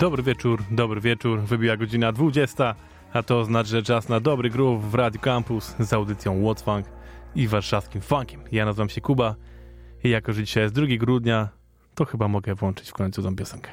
Dobry 0.00 0.22
wieczór, 0.22 0.62
dobry 0.70 1.00
wieczór. 1.00 1.40
Wybiła 1.40 1.76
godzina 1.76 2.12
20, 2.12 2.74
a 3.12 3.22
to 3.22 3.44
znaczy, 3.44 3.70
że 3.70 3.82
czas 3.82 4.08
na 4.08 4.20
dobry 4.20 4.50
groove 4.50 4.90
w 4.90 4.94
Radio 4.94 5.20
Campus 5.20 5.74
z 5.78 5.92
audycją 5.92 6.54
Funk 6.64 6.86
i 7.34 7.48
warszawskim 7.48 8.00
funkiem. 8.00 8.40
Ja 8.52 8.64
nazywam 8.64 8.88
się 8.88 9.00
Kuba 9.00 9.34
i 10.04 10.10
jako, 10.10 10.32
że 10.32 10.44
dzisiaj 10.44 10.62
jest 10.62 10.74
2 10.74 10.86
grudnia, 10.98 11.48
to 11.94 12.04
chyba 12.04 12.28
mogę 12.28 12.54
włączyć 12.54 12.90
w 12.90 12.92
końcu 12.92 13.22
tą 13.22 13.36
piosenkę. 13.36 13.70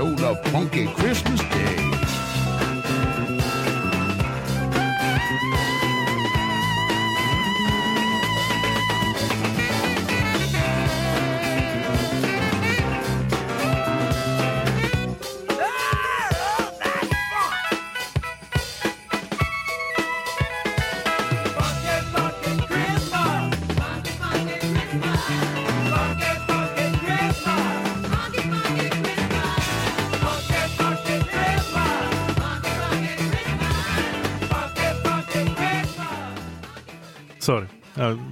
On 0.00 0.16
love 0.16 0.42
funky 0.46 0.86
Christmas 0.86 1.40
Day. 1.40 1.89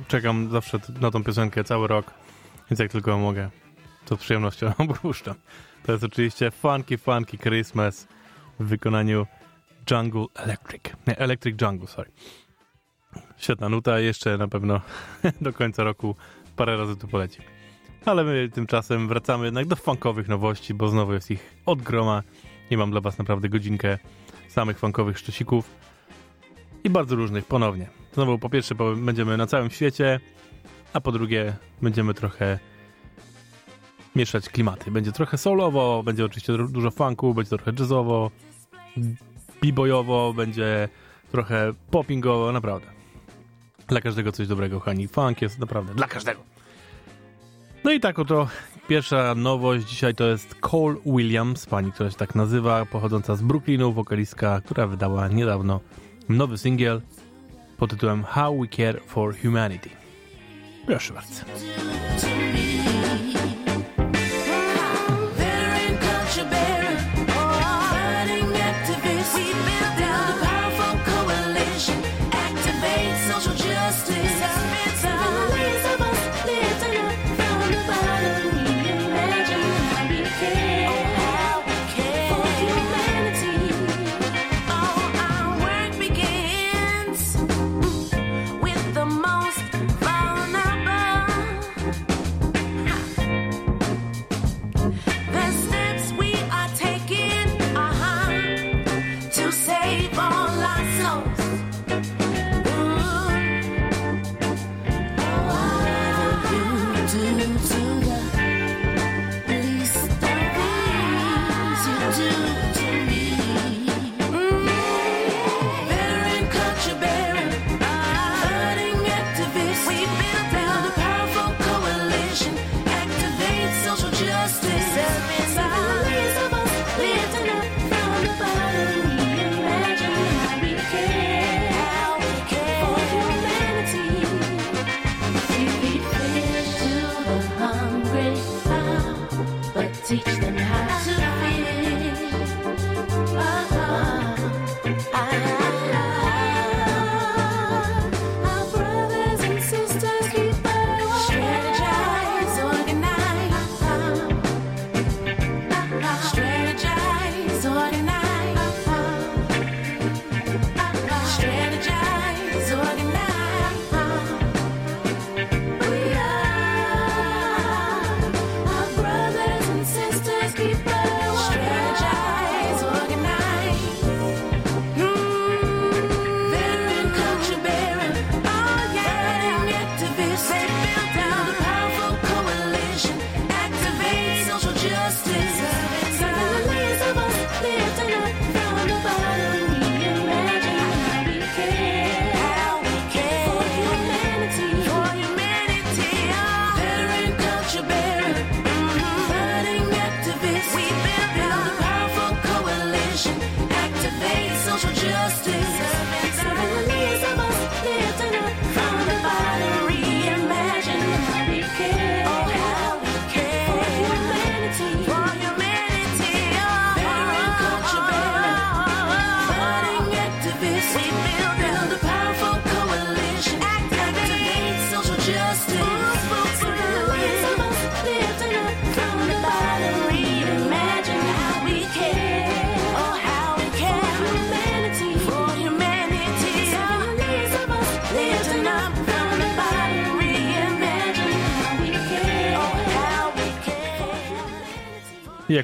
Czekam 0.09 0.51
zawsze 0.51 0.79
na 1.01 1.11
tą 1.11 1.25
piosenkę 1.25 1.65
cały 1.65 1.89
rok, 1.89 2.15
więc 2.71 2.81
jak 2.81 2.93
tylko 2.93 3.19
mogę, 3.19 3.51
to 4.05 4.17
z 4.17 4.21
przyjemnością 4.21 4.73
puszczam. 5.03 5.35
To 5.83 5.93
jest 5.93 6.05
oczywiście 6.05 6.51
Funky 6.51 6.99
Funky 6.99 7.39
Christmas 7.39 8.09
w 8.61 8.65
wykonaniu 8.65 9.27
Jungle 9.91 10.27
Electric. 10.35 10.83
Nie, 11.07 11.19
Electric 11.19 11.63
Jungle, 11.63 11.89
sorry. 11.89 12.11
Świetna 13.37 13.69
nuta, 13.69 14.01
jeszcze 14.01 14.39
na 14.39 14.49
pewno 14.49 14.81
do 15.41 15.53
końca 15.53 15.85
roku 15.85 16.17
parę 16.57 16.77
razy 16.77 16.97
tu 16.97 17.09
poleci. 17.09 17.41
Ale 18.05 18.25
my 18.25 18.49
tymczasem 18.55 19.09
wracamy 19.09 19.45
jednak 19.45 19.67
do 19.67 19.77
funkowych 19.77 20.29
nowości, 20.29 20.75
bo 20.75 20.89
znowu 20.89 21.13
jest 21.13 21.31
ich 21.31 21.55
od 21.67 21.83
groma. 21.83 22.23
I 22.71 22.77
mam 22.77 22.91
dla 22.91 23.01
was 23.01 23.19
naprawdę 23.19 23.49
godzinkę 23.49 23.99
samych 24.49 24.79
funkowych 24.79 25.19
szczecików 25.19 25.71
i 26.85 26.91
bardzo 26.91 27.17
różnych 27.17 27.45
ponownie. 27.45 27.98
Znowu 28.13 28.39
po 28.39 28.51
pierwsze 28.51 28.75
będziemy 28.97 29.37
na 29.37 29.47
całym 29.47 29.71
świecie, 29.71 30.21
a 30.93 31.01
po 31.01 31.13
drugie 31.13 31.57
będziemy 31.83 32.15
trochę 32.15 32.59
mieszać 34.17 34.49
klimaty. 34.49 34.91
Będzie 34.91 35.13
trochę 35.13 35.39
solowo, 35.39 36.03
będzie 36.03 36.25
oczywiście 36.25 36.53
dużo 36.69 36.91
funku, 36.91 37.35
będzie 37.35 37.51
trochę 37.51 37.73
jazzowo, 37.79 38.31
b-boyowo, 39.63 40.33
będzie 40.33 40.89
trochę 41.33 41.73
poppingowo, 41.91 42.53
naprawdę. 42.53 42.87
Dla 43.87 44.01
każdego 44.01 44.33
coś 44.33 44.47
dobrego, 44.47 44.81
Hani. 44.81 45.09
Funk 45.09 45.43
jest 45.43 45.59
naprawdę 45.59 45.95
dla 45.95 46.07
każdego. 46.07 46.41
No 47.85 47.93
i 47.93 48.01
tak 48.01 48.19
oto 48.19 48.49
pierwsza 48.89 49.35
nowość 49.35 49.87
dzisiaj 49.87 50.15
to 50.15 50.25
jest 50.25 50.55
Cole 50.55 50.97
Williams, 51.07 51.67
pani, 51.67 51.93
która 51.93 52.11
się 52.11 52.17
tak 52.17 52.35
nazywa, 52.35 52.87
pochodząca 52.87 53.37
z 53.37 53.43
Brooklynu, 53.43 53.93
wokalistka, 53.93 54.61
która 54.61 54.87
wydała 54.87 55.29
niedawno 55.29 55.81
nowy 56.29 56.59
singiel 56.59 57.03
pod 57.79 57.91
tytułem 57.91 58.25
How 58.25 58.59
We 58.59 58.69
Care 58.69 59.01
for 59.07 59.35
Humanity. 59.43 59.91
Proszę 60.87 61.15
bardzo. 61.15 61.45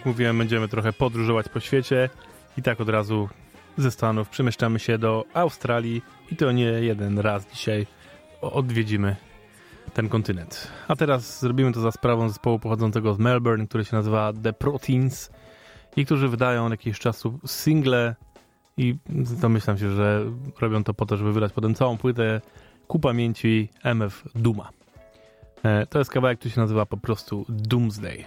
Mówiłem, 0.07 0.39
będziemy 0.39 0.69
trochę 0.69 0.93
podróżować 0.93 1.49
po 1.49 1.61
świecie 1.61 2.11
i 2.59 2.63
tak 2.63 2.81
od 2.81 2.89
razu 2.89 3.29
ze 3.79 3.91
Stanów 3.91 4.29
przemieszczamy 4.29 4.79
się 4.79 4.99
do 4.99 5.25
Australii 5.35 6.03
i 6.31 6.37
to 6.37 6.53
nie 6.53 6.65
jeden 6.65 7.19
raz 7.19 7.47
dzisiaj 7.53 7.87
odwiedzimy 8.41 9.17
ten 9.95 10.09
kontynent. 10.09 10.69
A 10.89 10.97
teraz 10.97 11.41
zrobimy 11.41 11.73
to 11.73 11.81
za 11.81 11.93
sprawą 11.93 12.29
zespołu 12.29 12.59
pochodzącego 12.59 13.15
z 13.15 13.19
Melbourne, 13.19 13.67
który 13.67 13.85
się 13.85 13.97
nazywa 13.97 14.33
The 14.43 14.53
Proteins 14.53 15.31
i 15.97 16.05
którzy 16.05 16.29
wydają 16.29 16.67
od 16.67 16.71
jakiegoś 16.71 16.99
czasu 16.99 17.39
single 17.47 18.15
i 18.77 18.97
domyślam 19.41 19.79
się, 19.79 19.91
że 19.91 20.25
robią 20.61 20.85
to 20.85 20.95
po 20.95 21.07
to, 21.07 21.17
żeby 21.17 21.33
wydać 21.33 21.53
potem 21.53 21.75
całą 21.75 21.99
płytę 21.99 22.41
ku 22.87 22.99
pamięci 22.99 23.69
MF 23.85 24.25
Duma. 24.35 24.71
E, 25.63 25.87
to 25.87 25.99
jest 25.99 26.11
kawałek, 26.11 26.39
który 26.39 26.55
się 26.55 26.61
nazywa 26.61 26.87
po 26.87 26.97
prostu 26.97 27.47
Doomsday. 27.49 28.25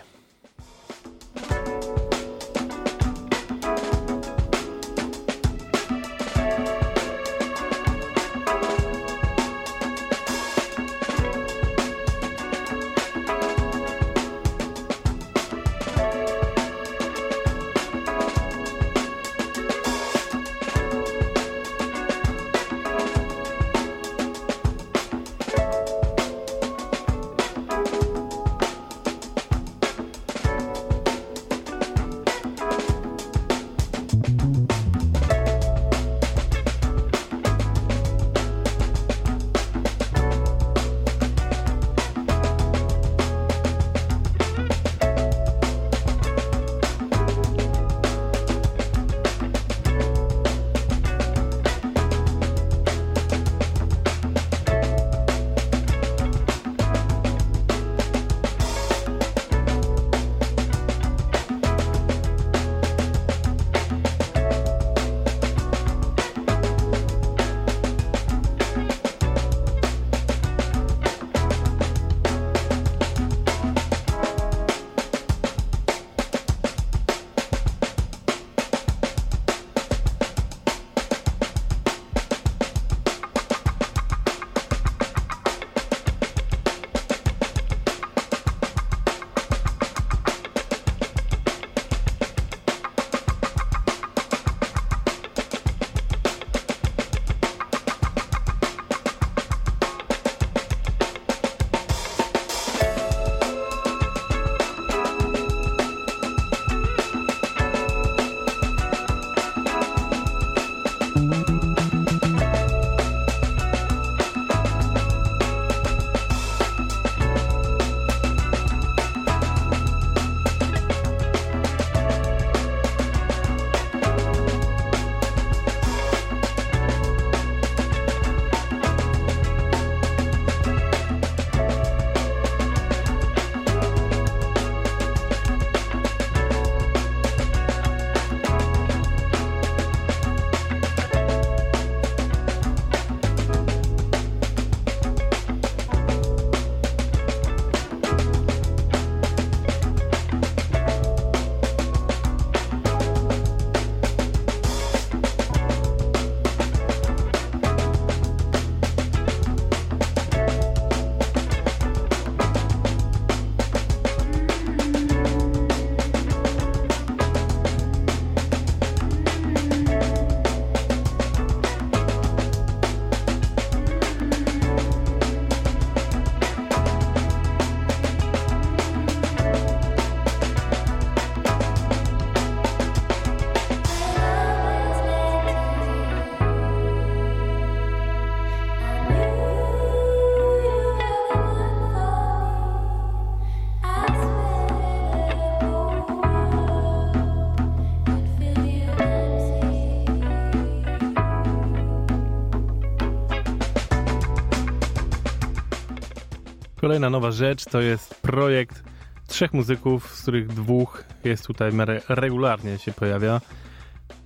Kolejna 206.98 207.10
nowa 207.10 207.32
rzecz 207.32 207.66
to 207.66 207.82
jest 207.82 208.22
projekt 208.22 208.84
trzech 209.28 209.54
muzyków, 209.54 210.16
z 210.16 210.22
których 210.22 210.48
dwóch 210.48 211.04
jest 211.24 211.48
tutaj 211.48 211.72
regularnie 212.10 212.78
się 212.78 212.92
pojawia. 212.92 213.42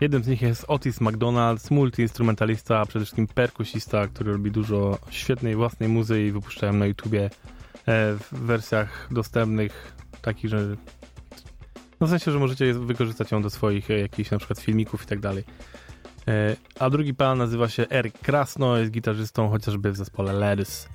Jednym 0.01 0.23
z 0.23 0.27
nich 0.27 0.41
jest 0.41 0.65
Otis 0.67 1.01
McDonald, 1.01 1.71
multiinstrumentalista, 1.71 2.79
a 2.79 2.85
przede 2.85 3.05
wszystkim 3.05 3.27
perkusista, 3.27 4.07
który 4.07 4.31
robi 4.31 4.51
dużo 4.51 4.97
świetnej 5.09 5.55
własnej 5.55 5.89
muzy 5.89 6.23
i 6.23 6.31
wypuszczają 6.31 6.73
na 6.73 6.85
YouTubie 6.85 7.25
e, 7.25 7.29
w 8.13 8.27
wersjach 8.31 9.07
dostępnych, 9.11 9.95
takich, 10.21 10.49
że 10.49 10.75
no 11.99 12.07
w 12.07 12.09
sensie, 12.09 12.31
że 12.31 12.39
możecie 12.39 12.73
wykorzystać 12.73 13.31
ją 13.31 13.41
do 13.41 13.49
swoich 13.49 13.91
e, 13.91 13.99
jakichś 13.99 14.31
na 14.31 14.37
przykład 14.37 14.59
filmików 14.59 15.03
i 15.03 15.07
tak 15.07 15.19
dalej. 15.19 15.43
E, 16.27 16.55
a 16.79 16.89
drugi 16.89 17.13
pan 17.13 17.37
nazywa 17.37 17.69
się 17.69 17.85
Eric 17.89 18.17
Krasno, 18.17 18.77
jest 18.77 18.91
gitarzystą 18.91 19.49
chociażby 19.49 19.91
w 19.91 19.97
zespole 19.97 20.33
Ledys. 20.33 20.89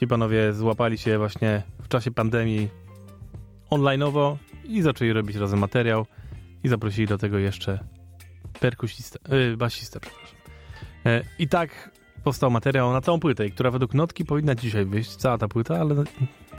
Ci 0.00 0.06
panowie 0.06 0.52
złapali 0.52 0.98
się 0.98 1.18
właśnie 1.18 1.62
w 1.82 1.88
czasie 1.88 2.10
pandemii 2.10 2.68
onlineowo 3.70 4.38
i 4.64 4.82
zaczęli 4.82 5.12
robić 5.12 5.36
razem 5.36 5.58
materiał 5.58 6.06
i 6.64 6.68
zaprosili 6.68 7.06
do 7.06 7.18
tego 7.18 7.38
jeszcze 7.38 7.78
perkusistę, 8.60 9.18
yy, 9.36 9.56
basistę, 9.56 10.00
przepraszam. 10.00 10.36
Yy, 11.04 11.24
I 11.38 11.48
tak 11.48 11.90
powstał 12.24 12.50
materiał 12.50 12.92
na 12.92 13.00
całą 13.00 13.20
płytę, 13.20 13.50
która 13.50 13.70
według 13.70 13.94
notki 13.94 14.24
powinna 14.24 14.54
dzisiaj 14.54 14.86
wyjść, 14.86 15.16
cała 15.16 15.38
ta 15.38 15.48
płyta, 15.48 15.80
ale 15.80 16.04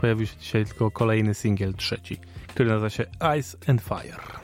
pojawił 0.00 0.26
się 0.26 0.36
dzisiaj 0.36 0.64
tylko 0.64 0.90
kolejny 0.90 1.34
singiel, 1.34 1.74
trzeci, 1.74 2.18
który 2.48 2.68
nazywa 2.68 2.90
się 2.90 3.06
Ice 3.38 3.58
and 3.66 3.82
Fire. 3.82 4.42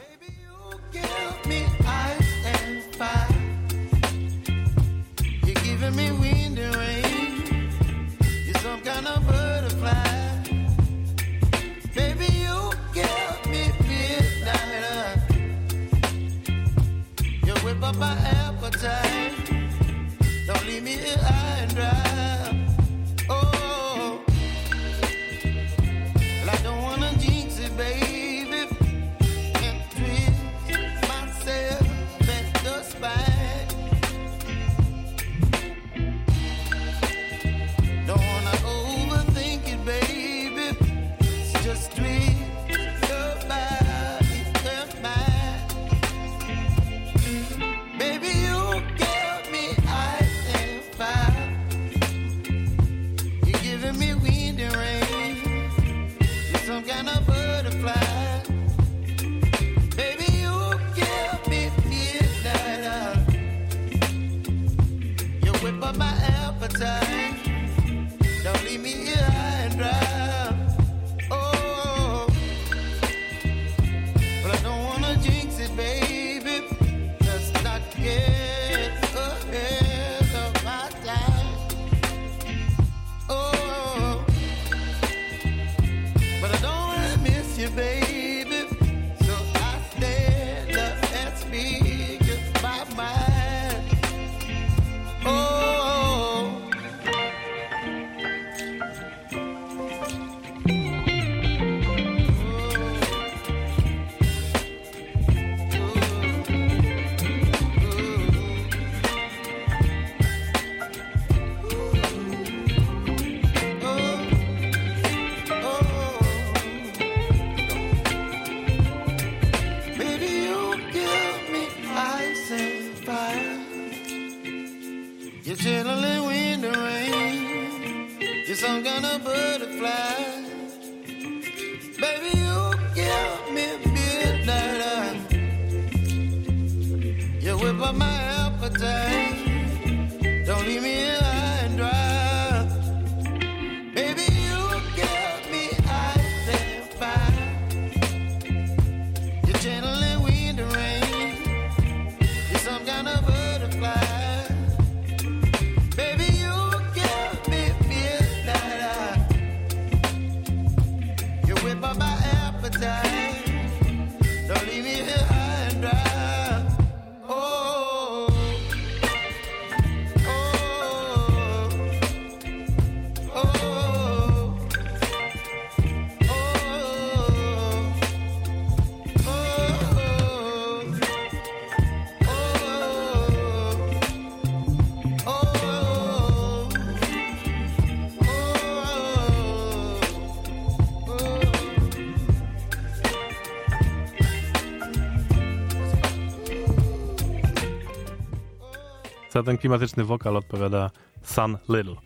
Za 199.38 199.42
ten 199.42 199.58
klimatyczny 199.58 200.04
wokal 200.04 200.36
odpowiada 200.36 200.90
Sun 201.22 201.58
Little. 201.68 201.96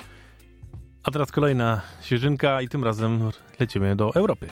A 1.02 1.10
teraz 1.10 1.32
kolejna 1.32 1.80
świeżynka 2.02 2.62
i 2.62 2.68
tym 2.68 2.84
razem 2.84 3.30
lecimy 3.60 3.96
do 3.96 4.14
Europy. 4.14 4.48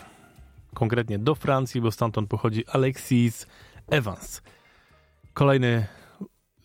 Konkretnie 0.75 1.19
do 1.19 1.35
Francji, 1.35 1.81
bo 1.81 1.91
stamtąd 1.91 2.31
pochodzi 2.31 2.67
Alexis 2.67 3.47
Evans. 3.91 4.43
Kolejny 5.35 5.87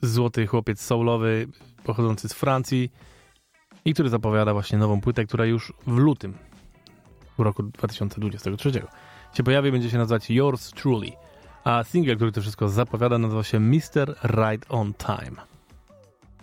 złoty 0.01 0.47
chłopiec 0.47 0.81
soulowy 0.81 1.47
pochodzący 1.83 2.29
z 2.29 2.33
Francji 2.33 2.91
i 3.85 3.93
który 3.93 4.09
zapowiada 4.09 4.53
właśnie 4.53 4.77
nową 4.77 5.01
płytę, 5.01 5.25
która 5.25 5.45
już 5.45 5.73
w 5.87 5.97
lutym 5.97 6.37
w 7.37 7.41
roku 7.41 7.63
2023 7.63 8.71
się 9.33 9.43
pojawi, 9.43 9.71
będzie 9.71 9.89
się 9.89 9.97
nazywać 9.97 10.29
Yours 10.29 10.71
Truly. 10.71 11.11
A 11.63 11.83
single, 11.83 12.15
który 12.15 12.31
to 12.31 12.41
wszystko 12.41 12.69
zapowiada, 12.69 13.17
nazywa 13.17 13.43
się 13.43 13.59
Mr. 13.59 14.15
Right 14.23 14.65
on 14.69 14.93
Time. 14.93 15.54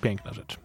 Piękna 0.02 0.32
rzecz. 0.32 0.62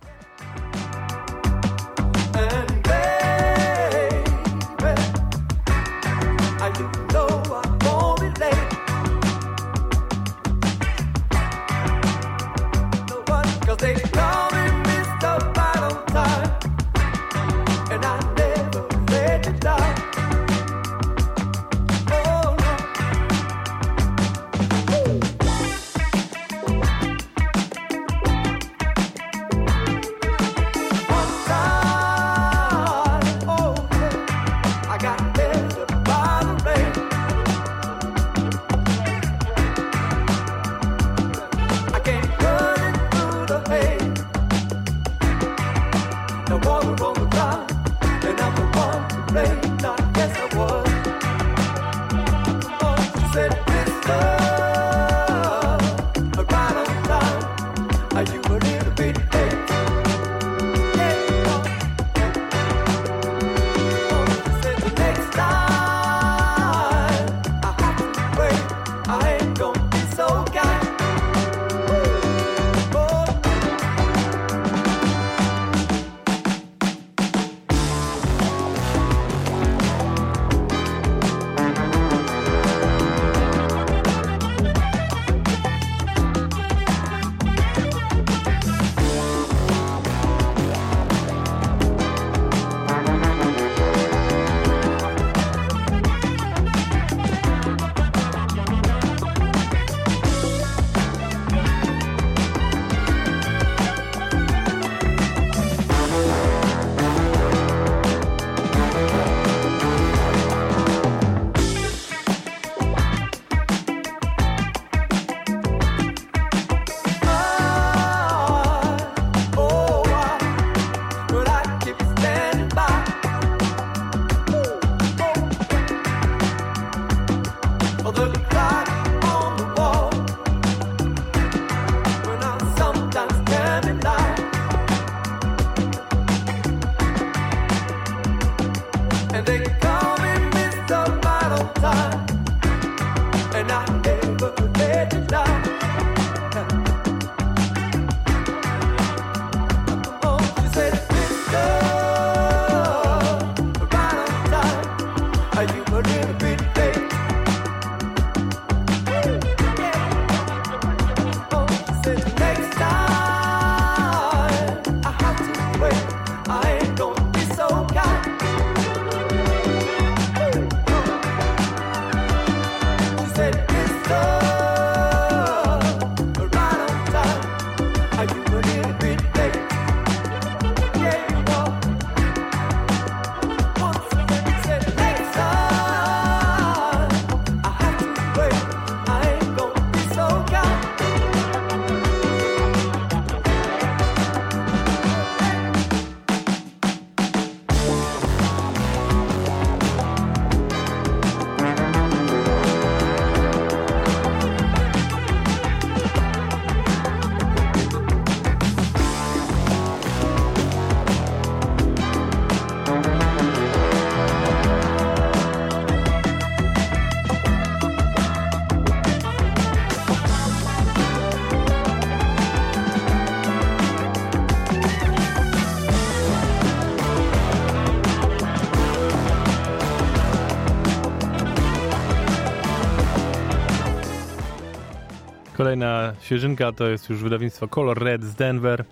Kolejna 235.78 236.14
świeżynka 236.22 236.72
to 236.72 236.88
jest 236.88 237.10
już 237.10 237.24
wydawnictwo 237.24 237.68
Color 237.68 238.04
Red 238.04 238.24
z 238.24 238.36
Denver 238.36 238.86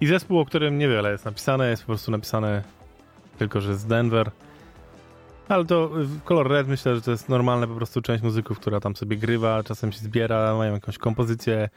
i 0.00 0.06
zespół, 0.06 0.38
o 0.38 0.44
którym 0.44 0.78
niewiele 0.78 1.12
jest 1.12 1.24
napisane, 1.24 1.70
jest 1.70 1.82
po 1.82 1.86
prostu 1.86 2.10
napisane 2.10 2.62
tylko, 3.38 3.60
że 3.60 3.76
z 3.76 3.86
Denver. 3.86 4.30
Ale 5.48 5.64
to 5.64 5.90
Color 6.24 6.48
Red 6.48 6.68
myślę, 6.68 6.94
że 6.94 7.02
to 7.02 7.10
jest 7.10 7.28
normalne 7.28 7.66
po 7.66 7.74
prostu 7.74 8.02
część 8.02 8.22
muzyków, 8.22 8.58
która 8.60 8.80
tam 8.80 8.96
sobie 8.96 9.16
grywa, 9.16 9.62
czasem 9.62 9.92
się 9.92 9.98
zbiera, 9.98 10.56
mają 10.56 10.74
jakąś 10.74 10.98
kompozycję, 10.98 11.68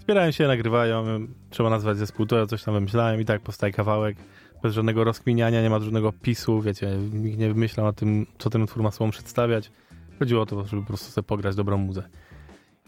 zbierają 0.00 0.30
się, 0.30 0.46
nagrywają, 0.46 1.04
trzeba 1.50 1.70
nazwać 1.70 1.98
zespół, 1.98 2.26
to 2.26 2.38
ja 2.38 2.46
coś 2.46 2.62
tam 2.62 2.74
wymyślałem 2.74 3.20
i 3.20 3.24
tak 3.24 3.40
powstaje 3.40 3.72
kawałek 3.72 4.16
bez 4.62 4.74
żadnego 4.74 5.04
rozkminiania, 5.04 5.62
nie 5.62 5.70
ma 5.70 5.80
żadnego 5.80 6.12
pisu, 6.12 6.60
wiecie, 6.60 6.96
nikt 7.12 7.38
nie 7.38 7.48
wymyślał 7.48 7.86
o 7.86 7.92
tym, 7.92 8.26
co 8.38 8.50
ten 8.50 8.62
utwór 8.62 8.82
ma 8.82 8.90
sobą 8.90 9.10
przedstawiać. 9.10 9.70
Chodziło 10.18 10.42
o 10.42 10.46
to, 10.46 10.64
żeby 10.64 10.82
po 10.82 10.88
prostu 10.88 11.12
sobie 11.12 11.26
pograć 11.26 11.56
dobrą 11.56 11.76
muzę. 11.76 12.02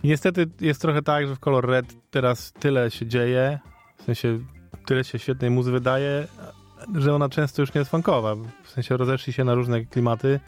Niestety 0.05 0.47
jest 0.61 0.81
trochę 0.81 1.03
tak, 1.03 1.29
że 1.29 1.37
w 1.37 1.39
Color 1.39 1.67
Red 1.67 1.87
teraz 2.11 2.53
tyle 2.53 2.91
się 2.91 3.07
dzieje, 3.07 3.59
w 3.97 4.03
sensie 4.03 4.39
tyle 4.87 5.05
się 5.05 5.19
świetnej 5.19 5.51
muzy 5.51 5.73
wydaje, 5.73 6.27
że 6.95 7.15
ona 7.15 7.29
często 7.29 7.63
już 7.63 7.75
nie 7.75 7.79
jest 7.79 7.91
funkowa. 7.91 8.35
W 8.63 8.71
sensie 8.71 8.97
rozeszli 8.97 9.33
się 9.33 9.45
na 9.45 9.55
różne 9.55 9.85
klimaty. 9.85 10.41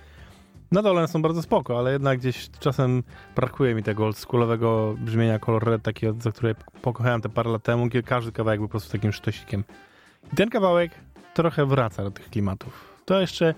Nadal 0.73 0.99
one 0.99 1.09
są 1.09 1.23
bardzo 1.23 1.43
spoko, 1.43 1.79
ale 1.79 1.93
jednak 1.93 2.19
gdzieś 2.19 2.51
czasem 2.51 3.03
brakuje 3.37 3.75
mi 3.75 3.83
tego 3.83 4.05
oldschoolowego 4.05 4.95
brzmienia 4.99 5.39
Color 5.39 5.65
Red, 5.65 5.83
takiego, 5.83 6.15
za 6.21 6.33
które 6.33 6.55
pokochałem 6.83 7.21
te 7.21 7.29
parę 7.29 7.51
lat 7.51 7.63
temu, 7.63 7.89
kiedy 7.89 8.03
każdy 8.03 8.33
kawałek 8.33 8.61
był 8.61 8.69
po 8.69 8.71
prostu 8.71 8.93
takim 8.93 9.13
sztosikiem. 9.13 9.65
I 10.33 10.37
ten 10.37 10.51
kawałek 10.51 10.93
trochę 11.35 11.67
wraca 11.67 12.05
do 12.05 12.11
tych 12.11 12.31
klimatów. 12.31 12.95
To 13.05 13.21
jeszcze, 13.21 13.55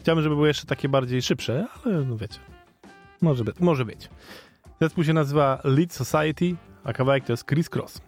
chciałbym, 0.00 0.22
żeby 0.22 0.34
były 0.34 0.48
jeszcze 0.48 0.66
takie 0.66 0.88
bardziej 0.88 1.22
szybsze, 1.22 1.66
ale 1.84 2.04
no 2.04 2.16
wiecie, 2.16 2.38
może, 3.20 3.44
by, 3.44 3.52
może 3.60 3.84
być. 3.84 4.08
Zespół 4.80 5.04
się 5.04 5.12
nazywa 5.12 5.60
Lead 5.64 5.92
Society, 5.92 6.56
a 6.84 6.92
kawałek 6.92 7.24
to 7.24 7.32
jest 7.32 7.48
Chris 7.48 7.70
Cross. 7.70 8.00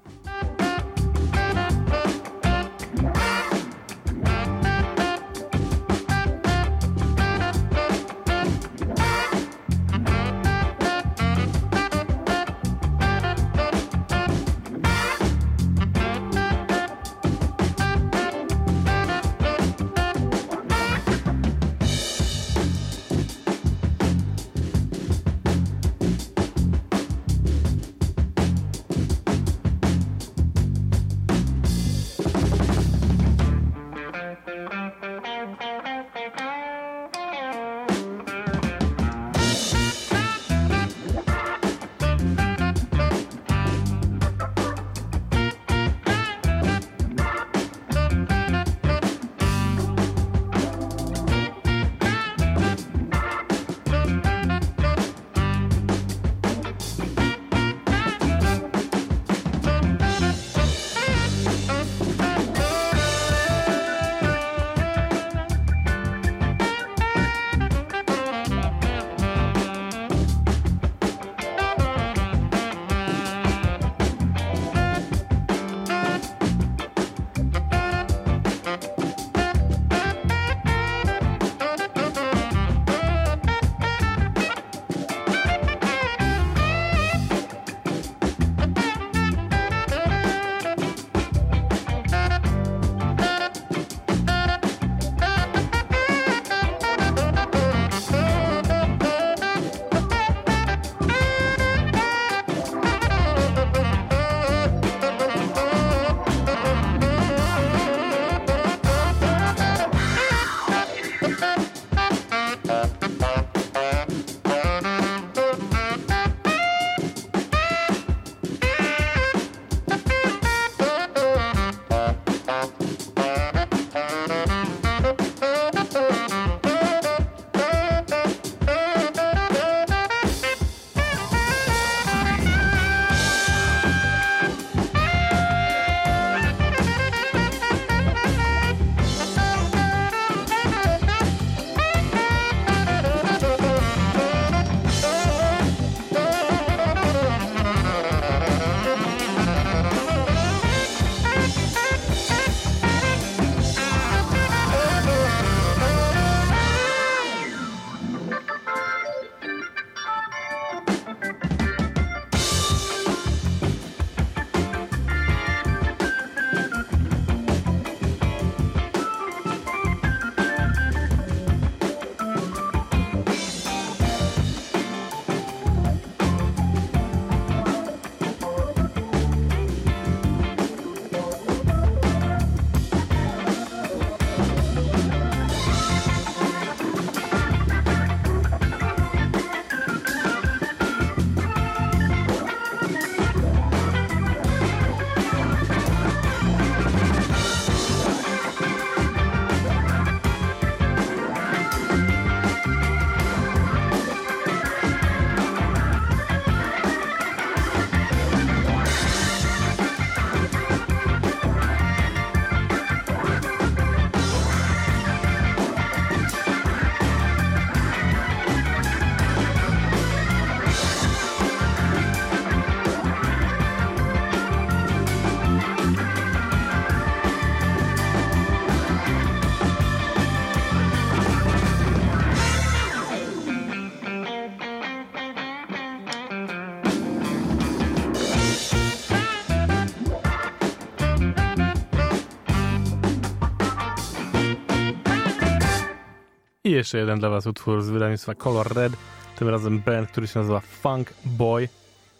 I 246.70 246.72
jeszcze 246.72 246.98
jeden 246.98 247.18
dla 247.18 247.30
was 247.30 247.46
utwór 247.46 247.82
z 247.82 247.88
wydawnictwa 247.90 248.34
Color 248.34 248.74
Red. 248.74 248.92
Tym 249.36 249.48
razem 249.48 249.80
band, 249.80 250.10
który 250.10 250.26
się 250.26 250.38
nazywa 250.38 250.60
Funk 250.60 251.14
Boy, 251.24 251.68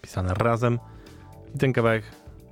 pisane 0.02 0.34
razem. 0.34 0.78
I 1.54 1.58
ten 1.58 1.72
kawałek, 1.72 2.04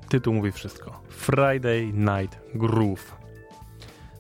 tytuł 0.09 0.35
mówi 0.35 0.53
wszystko. 0.53 1.01
Friday 1.09 1.87
Night 1.93 2.39
Groove. 2.55 3.17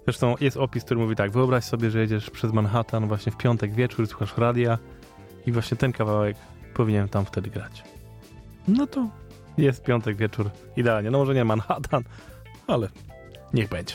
Zresztą 0.04 0.34
jest 0.40 0.56
opis, 0.56 0.84
który 0.84 1.00
mówi 1.00 1.16
tak, 1.16 1.30
wyobraź 1.30 1.64
sobie, 1.64 1.90
że 1.90 2.00
jedziesz 2.00 2.30
przez 2.30 2.52
Manhattan 2.52 3.08
właśnie 3.08 3.32
w 3.32 3.36
piątek 3.36 3.74
wieczór, 3.74 4.06
słuchasz 4.06 4.38
radia 4.38 4.78
i 5.46 5.52
właśnie 5.52 5.76
ten 5.76 5.92
kawałek 5.92 6.36
powinien 6.74 7.08
tam 7.08 7.24
wtedy 7.24 7.50
grać. 7.50 7.84
No 8.68 8.86
to 8.86 9.08
jest 9.58 9.84
piątek 9.84 10.16
wieczór, 10.16 10.50
idealnie. 10.76 11.10
No 11.10 11.18
może 11.18 11.34
nie 11.34 11.44
Manhattan, 11.44 12.02
ale 12.66 12.88
niech 13.54 13.68
będzie. 13.68 13.94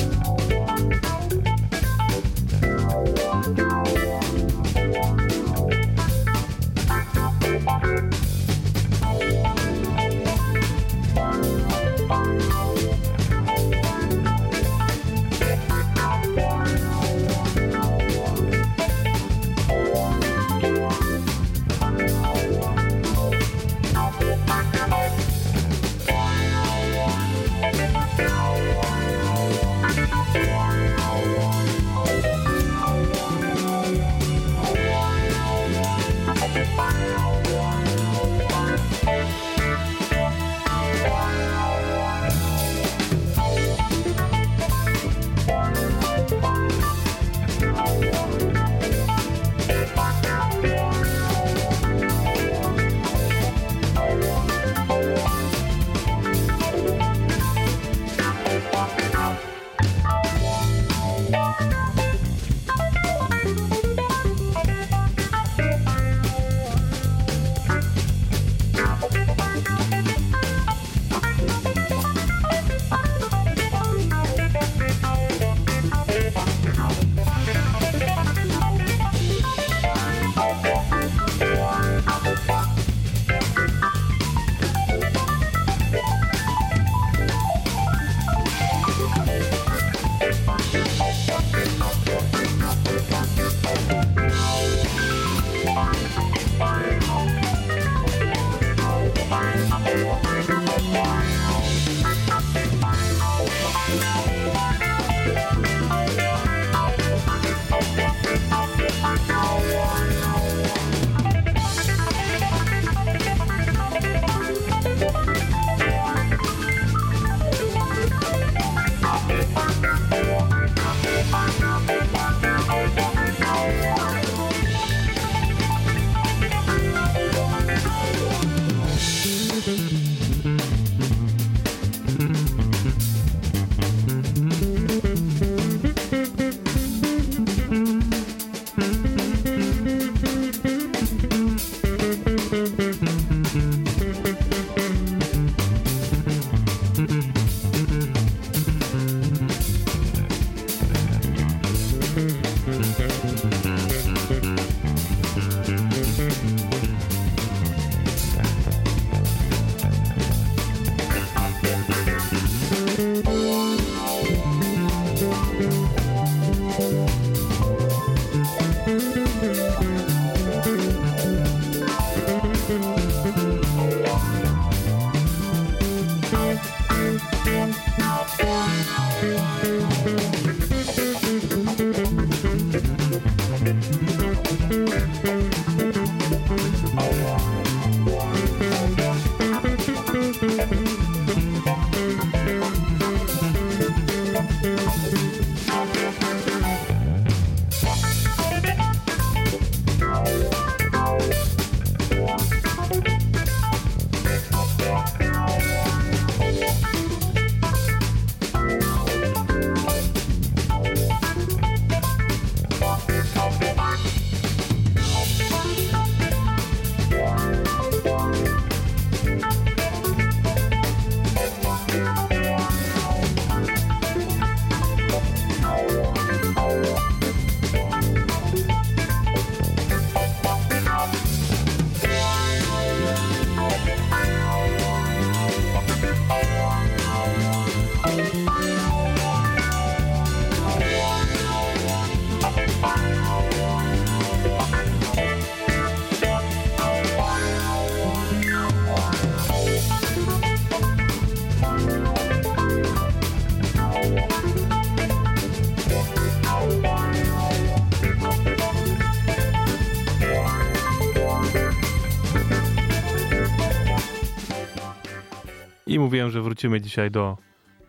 Mówiłem, 266.11 266.31
że 266.31 266.41
wrócimy 266.41 266.81
dzisiaj 266.81 267.11
do 267.11 267.37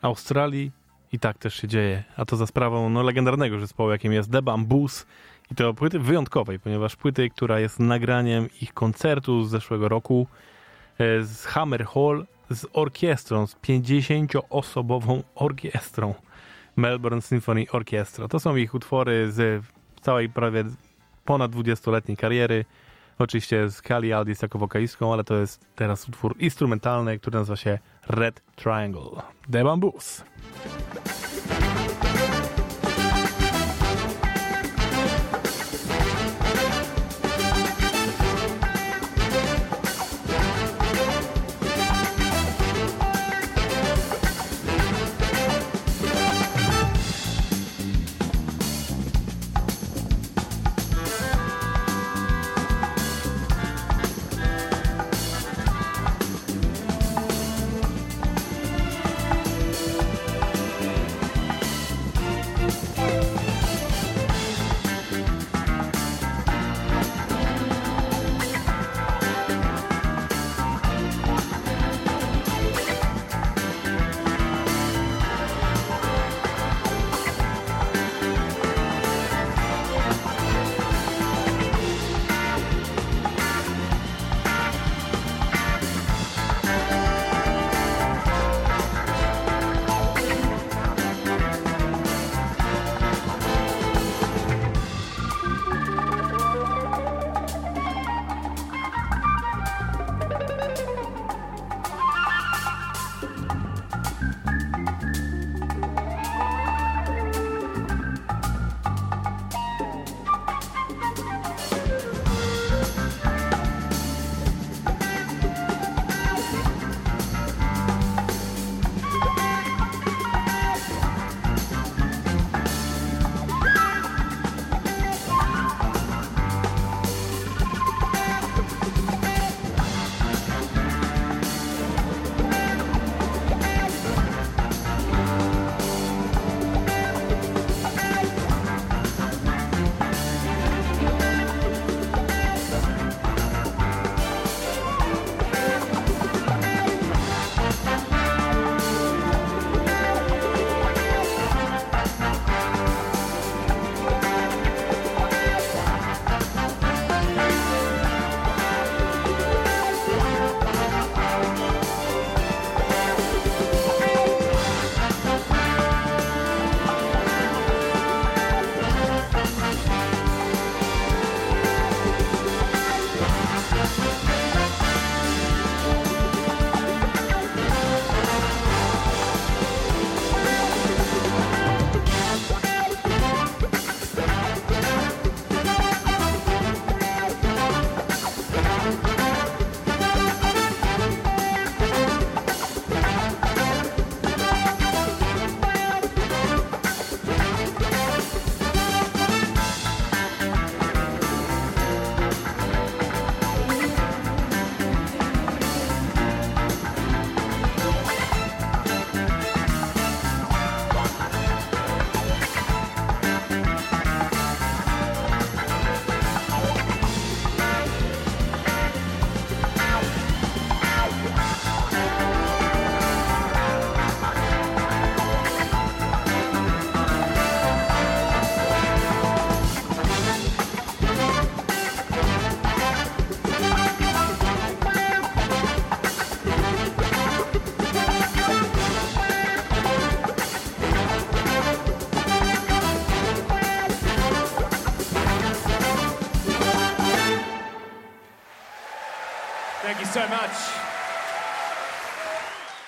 Australii 0.02 0.72
i 1.12 1.18
tak 1.18 1.38
też 1.38 1.54
się 1.54 1.68
dzieje. 1.68 2.04
A 2.16 2.24
to 2.24 2.36
za 2.36 2.46
sprawą 2.46 2.90
no, 2.90 3.02
legendarnego 3.02 3.60
zespołu, 3.60 3.90
jakim 3.90 4.12
jest 4.12 4.32
The 4.32 4.42
Bamboos. 4.42 5.06
I 5.50 5.54
to 5.54 5.74
płyty 5.74 5.98
wyjątkowej, 5.98 6.60
ponieważ 6.60 6.96
płyty, 6.96 7.30
która 7.30 7.60
jest 7.60 7.80
nagraniem 7.80 8.48
ich 8.60 8.74
koncertu 8.74 9.44
z 9.44 9.50
zeszłego 9.50 9.88
roku 9.88 10.26
e, 10.98 11.22
z 11.22 11.44
Hammer 11.44 11.86
Hall 11.86 12.26
z 12.50 12.66
orkiestrą, 12.72 13.46
z 13.46 13.56
50-osobową 13.56 15.22
orkiestrą. 15.34 16.14
Melbourne 16.76 17.22
Symphony 17.22 17.64
Orchestra. 17.72 18.28
To 18.28 18.40
są 18.40 18.56
ich 18.56 18.74
utwory 18.74 19.32
z 19.32 19.64
całej 20.00 20.28
prawie 20.28 20.64
ponad 21.24 21.52
20-letniej 21.52 22.16
kariery. 22.16 22.64
Oczywiście 23.22 23.70
z 23.70 23.82
Kali 23.82 24.12
Aldis 24.12 24.42
jako 24.42 24.58
wokalistką, 24.58 25.12
ale 25.12 25.24
to 25.24 25.34
jest 25.34 25.66
teraz 25.76 26.08
utwór 26.08 26.36
instrumentalny, 26.38 27.18
który 27.18 27.38
nazywa 27.38 27.56
się 27.56 27.78
Red 28.08 28.42
Triangle. 28.56 29.22
The 29.52 29.64
Bamboos. 29.64 30.24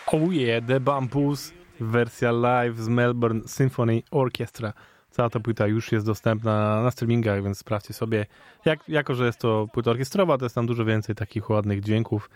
Oh 0.06 0.32
yeah, 0.32 0.66
The 0.66 0.80
Bamboos, 0.80 1.52
wersja 1.80 2.32
live 2.32 2.78
z 2.78 2.88
Melbourne 2.88 3.48
Symphony 3.48 4.02
Orchestra. 4.10 4.72
Cała 5.10 5.30
ta 5.30 5.40
płyta 5.40 5.66
już 5.66 5.92
jest 5.92 6.06
dostępna 6.06 6.82
na 6.82 6.90
streamingach, 6.90 7.42
więc 7.42 7.58
sprawdźcie 7.58 7.94
sobie. 7.94 8.26
Jak, 8.64 8.88
jako, 8.88 9.14
że 9.14 9.26
jest 9.26 9.38
to 9.38 9.66
płyta 9.72 9.90
orkiestrowa, 9.90 10.38
to 10.38 10.44
jest 10.44 10.54
tam 10.54 10.66
dużo 10.66 10.84
więcej 10.84 11.14
takich 11.14 11.50
ładnych 11.50 11.80
dźwięków 11.80 12.30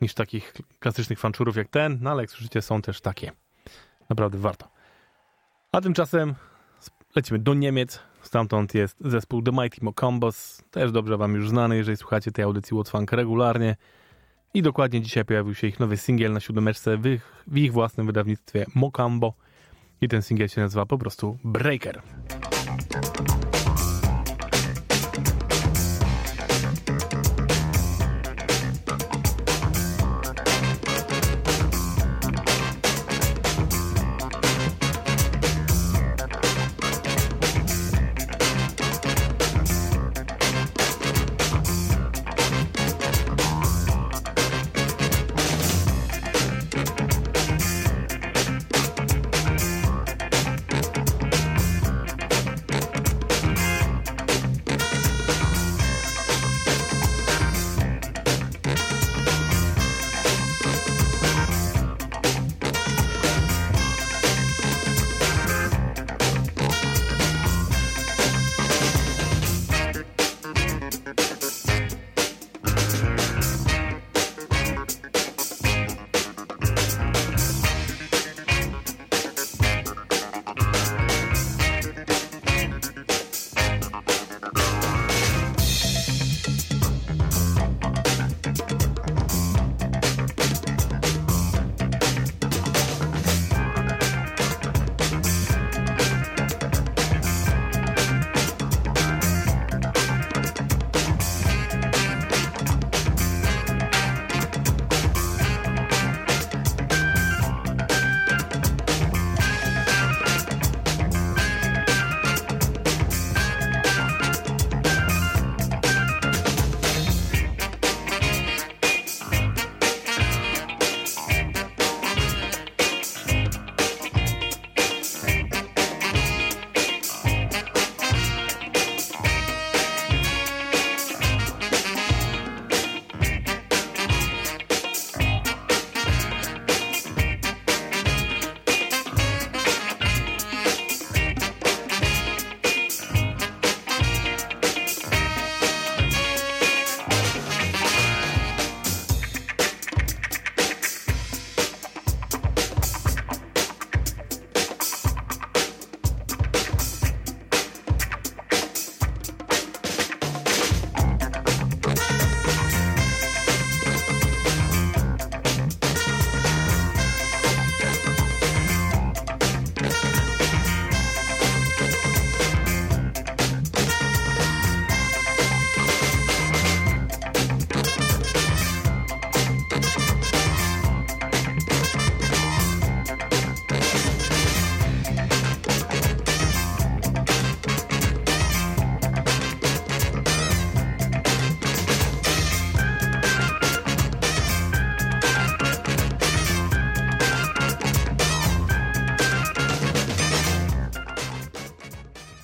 niż 0.00 0.14
takich 0.14 0.54
klasycznych 0.78 1.18
fanczurów 1.18 1.56
jak 1.56 1.68
ten, 1.68 1.98
no 2.00 2.10
ale 2.10 2.22
jak 2.22 2.30
słyszycie, 2.30 2.62
są 2.62 2.82
też 2.82 3.00
takie. 3.00 3.32
Naprawdę 4.10 4.38
warto. 4.38 4.68
A 5.72 5.80
tymczasem 5.80 6.34
lecimy 7.16 7.38
do 7.38 7.54
Niemiec. 7.54 8.00
Stamtąd 8.22 8.74
jest 8.74 8.96
zespół 9.00 9.42
The 9.42 9.52
Mighty 9.52 9.84
Mocombos, 9.84 10.62
też 10.70 10.92
dobrze 10.92 11.16
wam 11.16 11.34
już 11.34 11.48
znany, 11.48 11.76
jeżeli 11.76 11.96
słuchacie 11.96 12.32
tej 12.32 12.44
audycji 12.44 12.76
Funk 12.90 13.12
regularnie. 13.12 13.76
I 14.54 14.62
dokładnie 14.62 15.00
dzisiaj 15.00 15.24
pojawił 15.24 15.54
się 15.54 15.66
ich 15.66 15.80
nowy 15.80 15.96
singiel 15.96 16.32
na 16.32 16.40
siódemeczce 16.40 16.96
w 16.96 17.06
ich, 17.06 17.42
w 17.46 17.56
ich 17.56 17.72
własnym 17.72 18.06
wydawnictwie 18.06 18.66
Mocambo. 18.74 19.34
I 20.00 20.08
ten 20.08 20.22
singiel 20.22 20.48
się 20.48 20.60
nazywa 20.60 20.86
po 20.86 20.98
prostu 20.98 21.38
Breaker. 21.44 22.02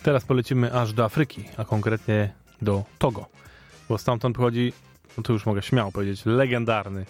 Teraz 0.07 0.25
polecimy 0.25 0.73
aż 0.73 0.93
do 0.93 1.05
Afryki, 1.05 1.45
a 1.57 1.65
konkretnie 1.65 2.33
do 2.63 2.85
Togo, 2.99 3.27
bo 3.89 3.99
stamtąd 3.99 4.37
pochodzi, 4.37 4.73
no 5.17 5.23
to 5.23 5.33
już 5.33 5.47
mogę 5.47 5.63
śmiało 5.63 5.93
powiedzieć, 5.93 6.27
legendarny 6.27 7.07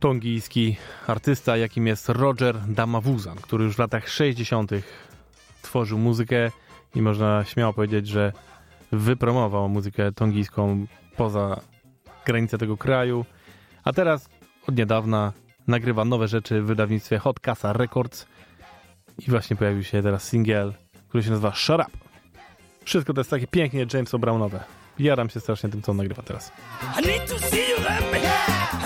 tongijski 0.00 0.76
artysta, 1.06 1.56
jakim 1.56 1.86
jest 1.86 2.08
Roger 2.08 2.60
Damawuzan, 2.68 3.36
który 3.36 3.64
już 3.64 3.76
w 3.76 3.78
latach 3.78 4.08
60. 4.08 4.70
tworzył 5.62 5.98
muzykę 5.98 6.50
i 6.94 7.02
można 7.02 7.44
śmiało 7.44 7.72
powiedzieć, 7.72 8.06
że 8.06 8.32
wypromował 8.92 9.68
muzykę 9.68 10.12
tongijską 10.12 10.86
poza 11.16 11.60
granice 12.26 12.58
tego 12.58 12.76
kraju, 12.76 13.24
a 13.84 13.92
teraz 13.92 14.28
od 14.68 14.76
niedawna 14.76 15.32
nagrywa 15.66 16.04
nowe 16.04 16.28
rzeczy 16.28 16.62
w 16.62 16.66
wydawnictwie 16.66 17.18
Hot 17.18 17.40
Casa 17.40 17.72
Records 17.72 18.26
i 19.18 19.30
właśnie 19.30 19.56
pojawił 19.56 19.84
się 19.84 20.02
teraz 20.02 20.28
singiel, 20.28 20.74
który 21.08 21.22
się 21.24 21.30
nazywa 21.30 21.52
Shut 21.54 21.80
Up. 21.80 21.90
Wszystko 22.84 23.12
to 23.14 23.20
jest 23.20 23.30
takie 23.30 23.46
pięknie 23.46 23.86
Jamesa 23.94 24.18
Brownowe. 24.18 24.60
Jaram 24.98 25.30
się 25.30 25.40
strasznie 25.40 25.68
tym, 25.68 25.82
co 25.82 25.92
on 25.92 25.96
nagrywa 25.96 26.22
teraz. 26.22 26.52
I 26.98 27.06
need 27.06 27.26
to 27.26 27.38
see 27.38 27.70
you 27.70 27.76
happy. 27.88 28.18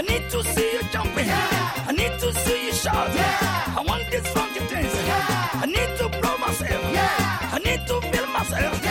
I 0.01 0.13
need 0.13 0.31
to 0.31 0.43
see 0.43 0.73
you 0.75 0.81
jumping. 0.95 1.29
I 1.91 1.93
need 1.93 2.21
to 2.21 2.33
see 2.33 2.67
you 2.67 2.73
shout. 2.73 3.11
I 3.81 3.89
want 3.89 4.11
this 4.11 4.27
funky 4.35 4.61
dance. 4.75 4.97
I 5.63 5.67
need 5.67 5.99
to 5.99 6.09
blow 6.09 6.39
myself. 6.39 6.85
I 7.53 7.59
need 7.65 7.87
to 7.89 8.01
feel 8.01 8.27
myself. 8.27 8.82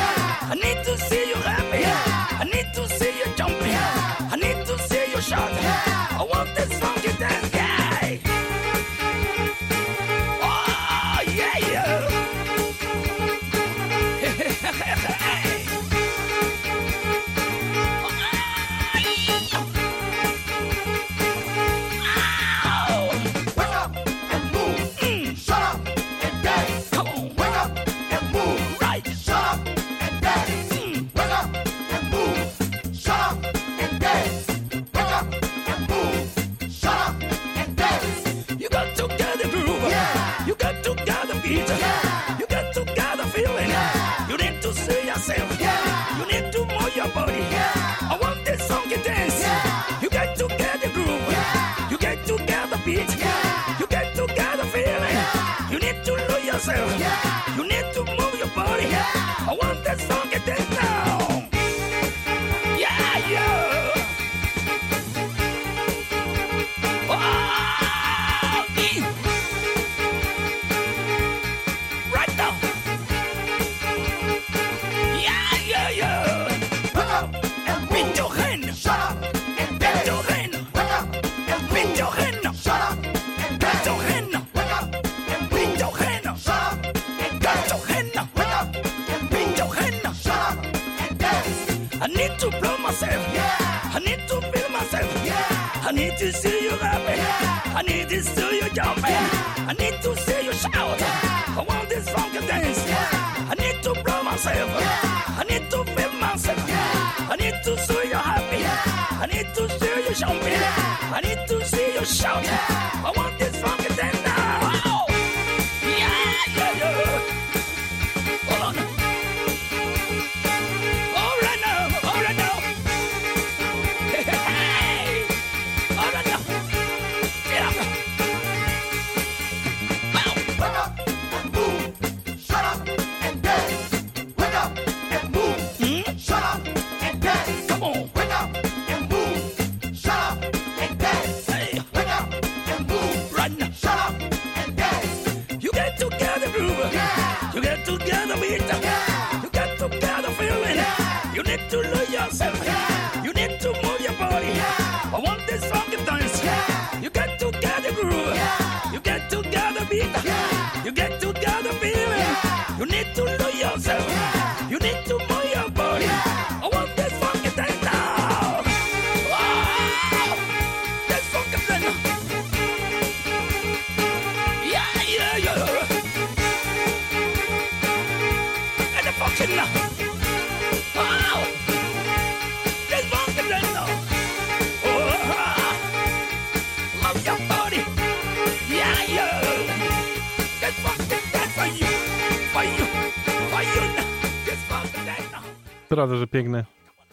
Prawda, 195.91 196.15
że 196.15 196.27
piękny. 196.27 196.65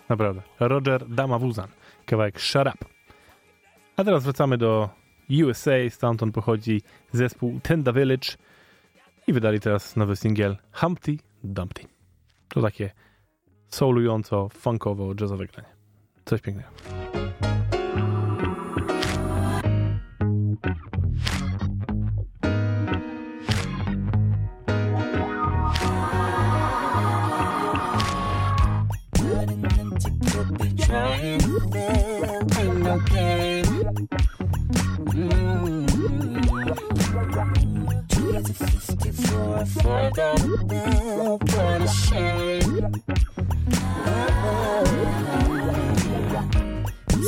Naprawdę. 0.08 0.42
Roger 0.60 1.08
Damawuzan. 1.08 1.68
Kawałek 2.06 2.40
Shut 2.40 2.66
Up. 2.66 2.84
A 3.96 4.04
teraz 4.04 4.24
wracamy 4.24 4.58
do 4.58 4.88
USA. 5.44 5.72
Stamtąd 5.90 6.34
pochodzi 6.34 6.82
zespół 7.12 7.60
Tenda 7.62 7.92
Village. 7.92 8.28
I 9.26 9.32
wydali 9.32 9.60
teraz 9.60 9.96
nowy 9.96 10.16
singiel 10.16 10.56
Humpty 10.72 11.16
Dumpty. 11.44 11.82
To 12.48 12.62
takie 12.62 12.90
soulująco, 13.68 14.48
funkowo, 14.48 15.14
jazzowe 15.20 15.46
granie. 15.46 15.68
Coś 16.24 16.40
pięknego. 16.40 16.68
love 31.58 32.58
ain't 32.58 32.86
okay. 32.86 33.62
fifty-four 38.54 39.66
for 39.66 40.10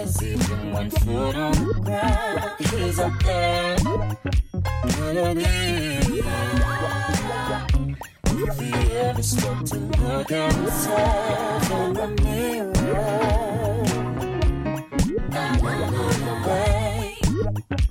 Cause 0.00 0.22
even 0.22 0.72
one 0.72 0.88
foot 0.88 1.36
on 1.36 1.52
the 1.52 1.74
ground, 1.84 2.40
he's 2.58 2.98
up 2.98 3.12
there. 3.22 3.76
If 8.24 8.58
we 8.58 8.72
ever 8.96 9.22
stop 9.22 9.62
to 9.66 9.76
look 9.76 10.32
at 10.32 10.54
in 11.70 11.92
the 11.92 12.08
mirror, 12.22 12.70
I 15.32 15.60
know 15.60 16.08
the 16.08 16.30
away. 16.32 17.89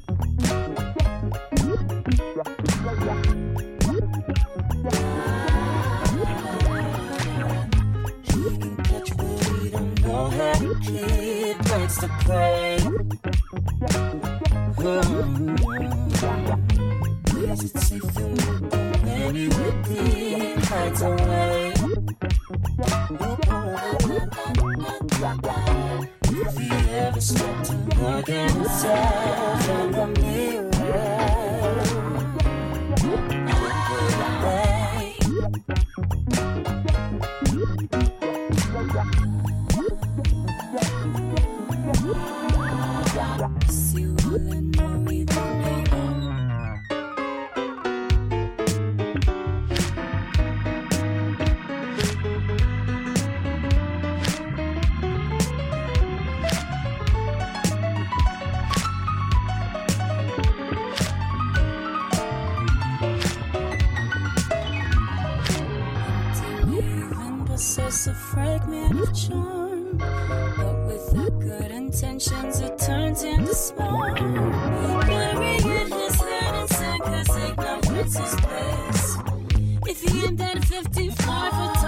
Birds 11.64 11.98
to 12.00 12.08
play. 12.24 12.78
Hmm. 14.78 15.56
Is 17.52 17.64
it 17.64 17.78
safe 17.80 18.14
to 18.14 18.24
look 19.04 19.46
hides 20.66 21.02
away? 21.02 21.74
If 26.32 26.58
he 26.58 26.70
ever 26.96 27.22
stopped 27.22 27.66
to 27.66 27.74
look 28.00 28.30
at 28.30 28.52
in 29.70 29.92
the 29.92 30.06
mirror, 30.22 31.84
would 33.10 33.30
away. 34.44 35.16
But 70.00 70.76
with 70.88 71.40
good 71.40 71.72
intentions, 71.72 72.60
it 72.60 72.78
turns 72.78 73.24
into 73.24 73.56
smart. 73.56 74.20
Cause. 78.10 79.18
If 79.88 80.02
he 80.02 80.26
aimed 80.26 80.42
at 80.42 80.64
55 80.64 81.52
for 81.52 81.79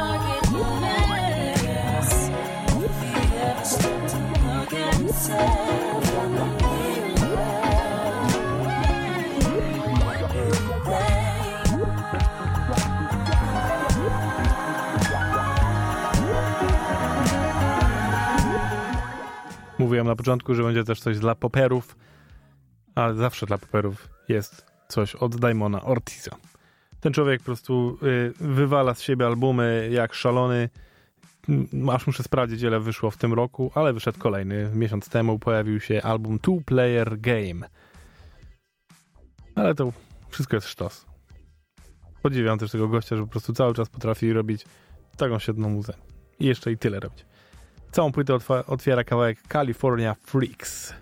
Mówiłem 19.91 20.07
na 20.07 20.15
początku, 20.15 20.55
że 20.55 20.63
będzie 20.63 20.83
też 20.83 20.99
coś 20.99 21.19
dla 21.19 21.35
poperów, 21.35 21.97
ale 22.95 23.15
zawsze 23.15 23.45
dla 23.45 23.57
poperów 23.57 24.09
jest 24.29 24.65
coś 24.87 25.15
od 25.15 25.35
Daimona 25.35 25.81
Ortiza. 25.81 26.31
Ten 26.99 27.13
człowiek 27.13 27.39
po 27.39 27.45
prostu 27.45 27.97
y, 28.03 28.33
wywala 28.39 28.93
z 28.93 29.01
siebie 29.01 29.25
albumy 29.25 29.89
jak 29.91 30.13
szalony. 30.13 30.69
Mm, 31.49 31.89
Aż 31.89 32.07
muszę 32.07 32.23
sprawdzić, 32.23 32.61
ile 32.61 32.79
wyszło 32.79 33.11
w 33.11 33.17
tym 33.17 33.33
roku, 33.33 33.71
ale 33.75 33.93
wyszedł 33.93 34.19
kolejny. 34.19 34.71
Miesiąc 34.73 35.09
temu 35.09 35.39
pojawił 35.39 35.79
się 35.79 36.01
album 36.01 36.39
Two 36.39 36.57
Player 36.65 37.19
Game. 37.19 37.69
Ale 39.55 39.75
to 39.75 39.93
wszystko 40.29 40.57
jest 40.57 40.67
sztos. 40.67 41.05
Podziwiam 42.21 42.59
też 42.59 42.71
tego 42.71 42.87
gościa, 42.87 43.15
że 43.15 43.23
po 43.23 43.29
prostu 43.29 43.53
cały 43.53 43.73
czas 43.73 43.89
potrafi 43.89 44.33
robić 44.33 44.65
taką 45.17 45.39
świetną 45.39 45.69
muzę. 45.69 45.93
I 46.39 46.45
jeszcze 46.45 46.71
i 46.71 46.77
tyle 46.77 46.99
robić. 46.99 47.30
Całą 47.91 48.11
płytę 48.11 48.37
otwiera 48.67 49.03
kawałek 49.03 49.37
California 49.47 50.15
Freaks. 50.23 50.93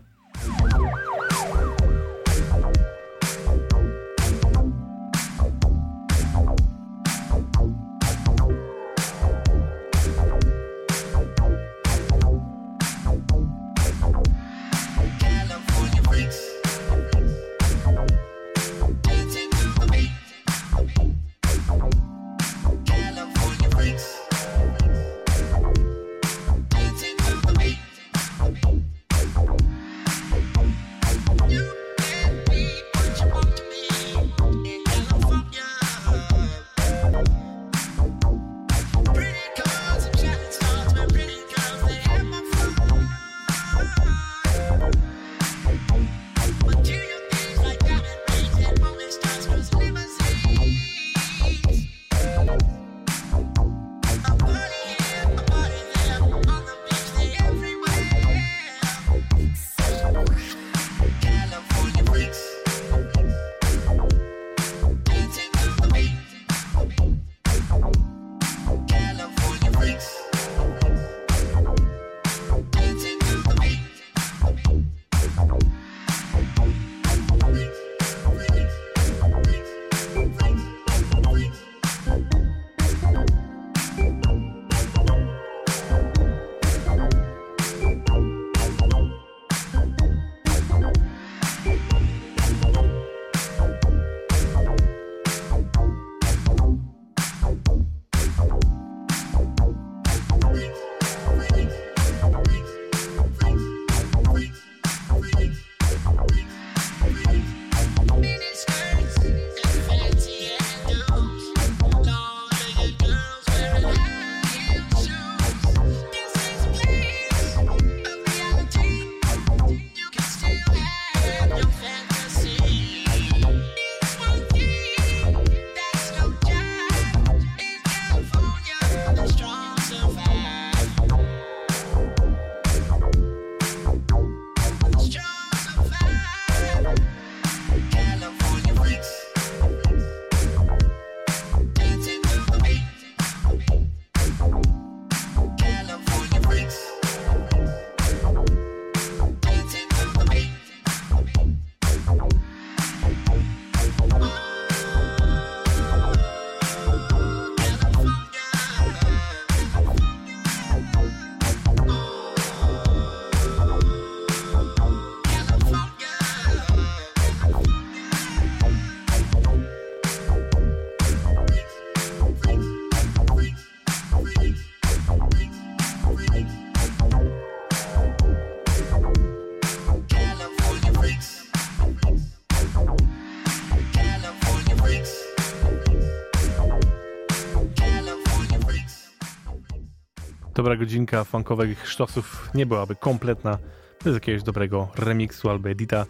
Dobra 190.70 190.86
godzinka 190.86 191.24
funkowych 191.24 191.90
sztosów 191.90 192.50
nie 192.56 192.66
byłaby 192.66 192.96
kompletna 192.96 193.58
bez 194.06 194.14
jakiegoś 194.14 194.44
dobrego 194.44 194.88
remiksu 194.96 195.50
albo 195.50 195.70
edita. 195.70 196.06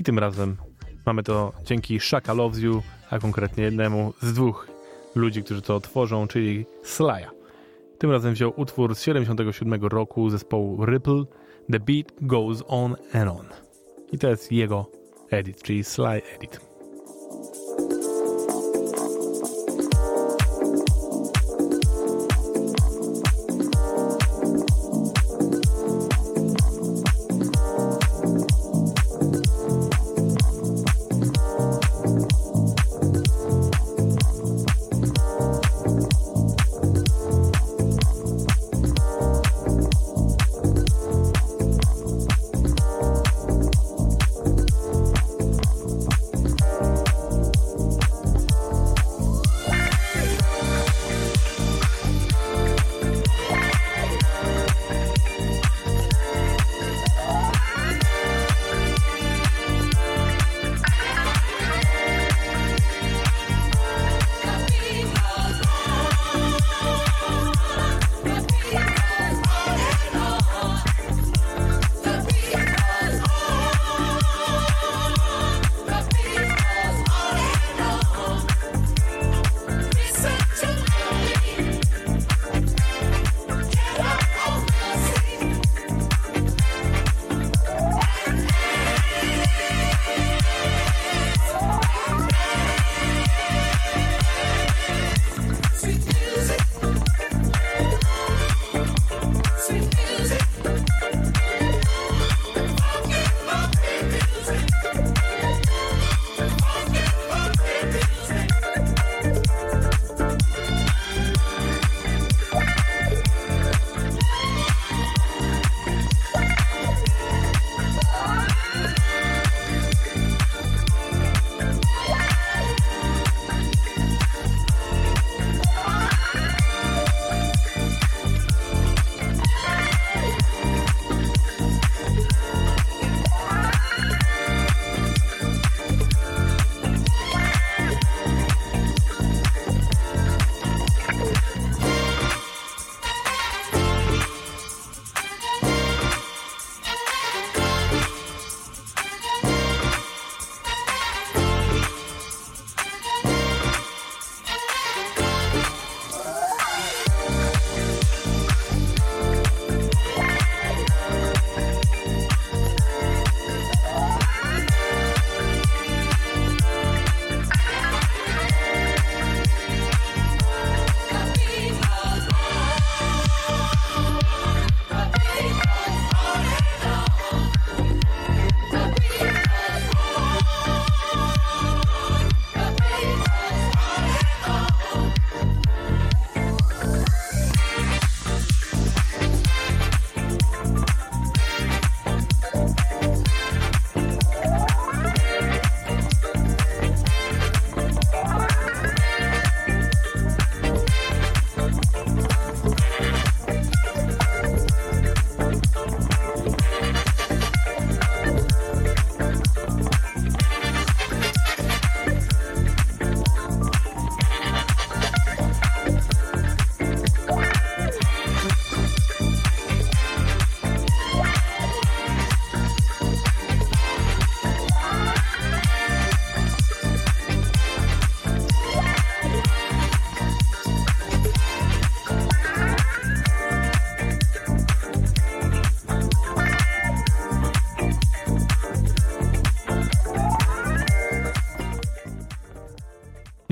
I 0.00 0.04
tym 0.04 0.18
razem 0.18 0.56
mamy 1.06 1.22
to 1.22 1.52
dzięki 1.64 2.00
Shaka 2.00 2.32
Loves 2.32 2.58
You, 2.58 2.82
a 3.10 3.18
konkretnie 3.18 3.64
jednemu 3.64 4.14
z 4.22 4.32
dwóch 4.32 4.68
ludzi, 5.14 5.42
którzy 5.42 5.62
to 5.62 5.80
tworzą, 5.80 6.28
czyli 6.28 6.66
Slaja. 6.82 7.30
Tym 7.98 8.10
razem 8.10 8.34
wziął 8.34 8.52
utwór 8.56 8.94
z 8.94 9.02
77 9.02 9.84
roku 9.84 10.30
zespołu 10.30 10.86
Ripple, 10.86 11.24
The 11.72 11.80
Beat 11.80 12.12
Goes 12.20 12.62
On 12.66 12.96
and 13.12 13.30
On. 13.30 13.46
I 14.12 14.18
to 14.18 14.30
jest 14.30 14.52
jego 14.52 14.90
edit, 15.30 15.62
czyli 15.62 15.84
Sly 15.84 16.22
Edit. 16.34 16.63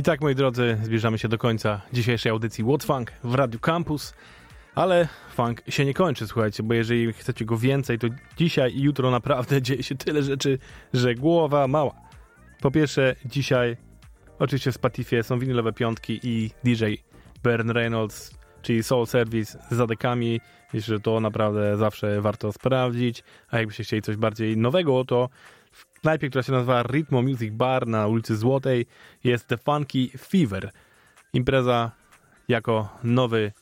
I 0.02 0.04
tak, 0.04 0.20
moi 0.20 0.34
drodzy, 0.34 0.78
zbliżamy 0.82 1.18
się 1.18 1.28
do 1.28 1.38
końca 1.38 1.80
dzisiejszej 1.92 2.30
audycji 2.30 2.64
What 2.64 2.84
Funk 2.84 3.12
w 3.24 3.34
Radio 3.34 3.60
Campus. 3.60 4.14
Ale 4.74 5.08
funk 5.34 5.62
się 5.68 5.84
nie 5.84 5.94
kończy, 5.94 6.26
słuchajcie, 6.26 6.62
bo 6.62 6.74
jeżeli 6.74 7.12
chcecie 7.12 7.44
go 7.44 7.58
więcej, 7.58 7.98
to 7.98 8.06
dzisiaj 8.36 8.74
i 8.74 8.82
jutro 8.82 9.10
naprawdę 9.10 9.62
dzieje 9.62 9.82
się 9.82 9.94
tyle 9.94 10.22
rzeczy, 10.22 10.58
że 10.94 11.14
głowa 11.14 11.68
mała. 11.68 11.94
Po 12.60 12.70
pierwsze, 12.70 13.16
dzisiaj 13.24 13.76
oczywiście 14.38 14.72
w 14.72 14.74
Spotify 14.74 15.22
są 15.22 15.38
winylowe 15.38 15.72
piątki 15.72 16.20
i 16.22 16.50
DJ 16.64 16.84
Bern 17.42 17.70
Reynolds, 17.70 18.34
czyli 18.62 18.82
Soul 18.82 19.06
Service 19.06 19.58
z 19.70 19.74
zadekami. 19.74 20.40
Myślę, 20.72 20.94
że 20.94 21.00
to 21.00 21.20
naprawdę 21.20 21.76
zawsze 21.76 22.20
warto 22.20 22.52
sprawdzić. 22.52 23.22
A 23.50 23.58
jakbyście 23.58 23.84
chcieli 23.84 24.02
coś 24.02 24.16
bardziej 24.16 24.56
nowego, 24.56 25.04
to 25.04 25.28
knajpie, 26.02 26.28
która 26.28 26.42
się 26.42 26.52
nazywa 26.52 26.82
Ritmo 26.82 27.22
Music 27.22 27.54
Bar 27.54 27.86
na 27.86 28.06
ulicy 28.06 28.36
Złotej 28.36 28.86
jest 29.24 29.46
The 29.46 29.58
Funky 29.58 30.10
Fever. 30.18 30.70
Impreza 31.32 31.90
jako 32.48 32.98
nowy 33.04 33.52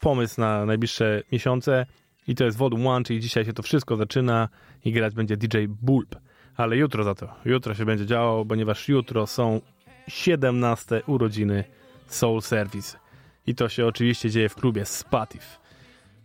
pomysł 0.00 0.40
na 0.40 0.66
najbliższe 0.66 1.22
miesiące 1.32 1.86
i 2.28 2.34
to 2.34 2.44
jest 2.44 2.58
Volume 2.58 2.84
1, 2.84 3.04
czyli 3.04 3.20
dzisiaj 3.20 3.44
się 3.44 3.52
to 3.52 3.62
wszystko 3.62 3.96
zaczyna 3.96 4.48
i 4.84 4.92
grać 4.92 5.14
będzie 5.14 5.36
DJ 5.36 5.58
Bulb. 5.68 6.16
Ale 6.56 6.76
jutro 6.76 7.04
za 7.04 7.14
to, 7.14 7.34
jutro 7.44 7.74
się 7.74 7.84
będzie 7.84 8.06
działo, 8.06 8.44
ponieważ 8.44 8.88
jutro 8.88 9.26
są 9.26 9.60
17 10.08 11.02
urodziny 11.06 11.64
Soul 12.06 12.42
Service. 12.42 12.98
I 13.46 13.54
to 13.54 13.68
się 13.68 13.86
oczywiście 13.86 14.30
dzieje 14.30 14.48
w 14.48 14.54
klubie 14.54 14.84
Spatif. 14.84 15.60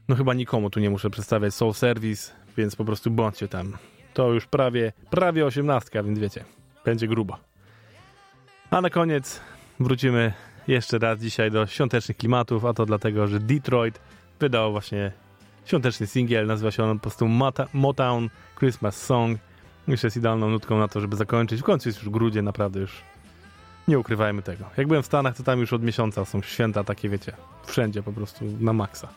no 0.08 0.16
chyba 0.16 0.34
nikomu 0.34 0.70
tu 0.70 0.80
nie 0.80 0.90
muszę 0.90 1.10
przedstawiać 1.10 1.54
Soul 1.54 1.74
Service, 1.74 2.32
więc 2.58 2.76
po 2.76 2.86
prostu 2.86 3.12
bądźcie 3.12 3.48
tam. 3.48 3.78
To 4.16 4.34
już 4.34 4.46
prawie, 4.46 4.94
prawie 5.10 5.46
osiemnastka, 5.46 6.04
więc 6.04 6.20
wiecie, 6.20 6.46
będzie 6.86 7.08
grubo. 7.08 7.38
A 8.72 8.82
na 8.82 8.90
koniec 8.90 9.42
wrócimy 9.80 10.34
jeszcze 10.68 11.00
raz 11.00 11.20
dzisiaj 11.20 11.52
do 11.52 11.68
świątecznych 11.68 12.18
klimatów, 12.18 12.66
a 12.66 12.74
to 12.74 12.86
dlatego, 12.86 13.28
że 13.28 13.40
Detroit 13.40 14.00
wydał 14.40 14.72
właśnie 14.72 15.12
świąteczny 15.66 16.08
singiel, 16.08 16.48
nazywa 16.48 16.72
się 16.72 16.84
on 16.84 17.00
po 17.00 17.02
prostu 17.02 17.28
Motown 17.74 18.30
Christmas 18.60 19.04
Song. 19.04 19.40
Myślę, 19.88 20.08
jest 20.08 20.18
idealną 20.18 20.50
nutką 20.50 20.78
na 20.78 20.88
to, 20.88 21.02
żeby 21.02 21.16
zakończyć. 21.16 21.62
W 21.62 21.64
końcu 21.64 21.90
jest 21.90 22.00
już 22.00 22.10
grudzień, 22.10 22.46
naprawdę 22.46 22.80
już 22.80 23.02
nie 23.88 24.00
ukrywajmy 24.00 24.42
tego. 24.42 24.66
Jak 24.78 24.88
byłem 24.88 25.04
w 25.04 25.06
Stanach, 25.06 25.38
to 25.38 25.44
tam 25.44 25.60
już 25.60 25.74
od 25.74 25.84
miesiąca 25.84 26.26
są 26.26 26.42
święta 26.42 26.84
takie, 26.84 27.10
wiecie, 27.10 27.32
wszędzie 27.66 28.04
po 28.04 28.14
prostu 28.14 28.46
na 28.60 28.74
maksa. 28.74 29.08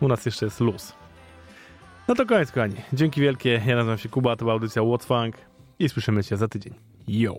U 0.00 0.08
nas 0.08 0.26
jeszcze 0.26 0.46
jest 0.46 0.60
luz. 0.60 0.92
No 2.08 2.14
to 2.14 2.26
koniec, 2.26 2.52
kochani. 2.52 2.74
Dzięki 2.92 3.20
wielkie. 3.20 3.62
Ja 3.66 3.76
nazywam 3.76 3.98
się 3.98 4.08
Kuba, 4.08 4.36
to 4.36 4.38
była 4.38 4.52
audycja 4.52 4.82
What's 4.82 5.04
Funk 5.04 5.36
i 5.78 5.88
słyszymy 5.88 6.22
się 6.22 6.36
za 6.36 6.48
tydzień. 6.48 6.74
Yo! 7.08 7.34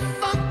The 0.00 0.06
Funk 0.20 0.43